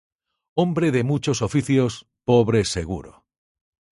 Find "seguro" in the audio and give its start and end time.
2.65-3.23